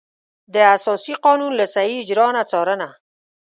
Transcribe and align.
د 0.53 0.55
اساسي 0.75 1.13
قانون 1.25 1.51
له 1.59 1.65
صحیح 1.75 1.99
اجرا 2.03 2.27
نه 2.37 2.43
څارنه. 2.51 2.87